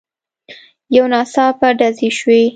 [0.95, 2.41] يو ناڅاپه ډزې شوې.